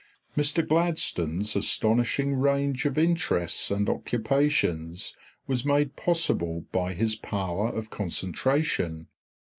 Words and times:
Mr. 0.35 0.67
Gladstone's 0.67 1.55
astonishing 1.55 2.33
range 2.33 2.85
of 2.85 2.97
interests 2.97 3.69
and 3.69 3.87
occupations 3.87 5.15
was 5.45 5.63
made 5.63 5.95
possible 5.95 6.65
by 6.71 6.93
his 6.95 7.15
power 7.15 7.69
of 7.69 7.91
concentration. 7.91 9.09